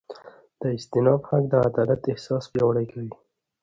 د 0.61 0.61
استیناف 0.77 1.21
حق 1.29 1.43
د 1.49 1.53
عدالت 1.67 2.01
احساس 2.11 2.43
پیاوړی 2.51 2.85
کوي. 2.91 3.13